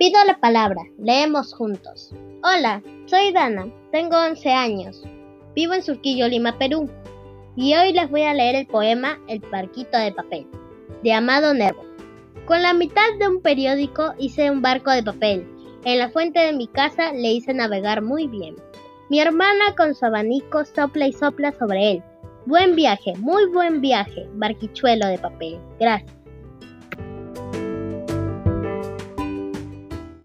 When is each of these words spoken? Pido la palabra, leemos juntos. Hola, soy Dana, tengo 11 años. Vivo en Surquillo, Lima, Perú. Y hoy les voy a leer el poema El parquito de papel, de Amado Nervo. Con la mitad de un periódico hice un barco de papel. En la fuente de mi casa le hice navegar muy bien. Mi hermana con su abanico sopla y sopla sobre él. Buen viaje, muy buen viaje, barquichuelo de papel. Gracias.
Pido 0.00 0.18
la 0.24 0.40
palabra, 0.40 0.80
leemos 0.96 1.52
juntos. 1.52 2.14
Hola, 2.42 2.82
soy 3.04 3.32
Dana, 3.32 3.70
tengo 3.92 4.16
11 4.16 4.50
años. 4.50 5.04
Vivo 5.54 5.74
en 5.74 5.82
Surquillo, 5.82 6.26
Lima, 6.26 6.56
Perú. 6.56 6.88
Y 7.54 7.74
hoy 7.74 7.92
les 7.92 8.08
voy 8.08 8.22
a 8.22 8.32
leer 8.32 8.54
el 8.54 8.66
poema 8.66 9.20
El 9.28 9.42
parquito 9.42 9.98
de 9.98 10.10
papel, 10.12 10.46
de 11.02 11.12
Amado 11.12 11.52
Nervo. 11.52 11.84
Con 12.46 12.62
la 12.62 12.72
mitad 12.72 13.12
de 13.18 13.28
un 13.28 13.42
periódico 13.42 14.14
hice 14.16 14.50
un 14.50 14.62
barco 14.62 14.90
de 14.90 15.02
papel. 15.02 15.46
En 15.84 15.98
la 15.98 16.08
fuente 16.08 16.40
de 16.40 16.54
mi 16.54 16.66
casa 16.66 17.12
le 17.12 17.32
hice 17.32 17.52
navegar 17.52 18.00
muy 18.00 18.26
bien. 18.26 18.56
Mi 19.10 19.20
hermana 19.20 19.76
con 19.76 19.94
su 19.94 20.06
abanico 20.06 20.64
sopla 20.64 21.08
y 21.08 21.12
sopla 21.12 21.52
sobre 21.52 21.90
él. 21.90 22.02
Buen 22.46 22.74
viaje, 22.74 23.12
muy 23.18 23.44
buen 23.52 23.82
viaje, 23.82 24.26
barquichuelo 24.32 25.08
de 25.08 25.18
papel. 25.18 25.60
Gracias. 25.78 26.19